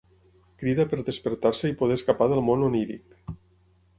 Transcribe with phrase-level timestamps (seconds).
[0.63, 3.21] Crida per despertar-se i poder escapar del món oníric.